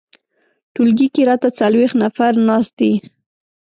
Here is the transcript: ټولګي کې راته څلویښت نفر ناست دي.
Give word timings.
ټولګي 0.73 1.07
کې 1.13 1.21
راته 1.29 1.47
څلویښت 1.59 1.95
نفر 2.03 2.31
ناست 2.47 2.73
دي. 2.79 2.93